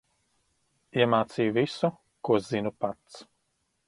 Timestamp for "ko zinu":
2.29-2.73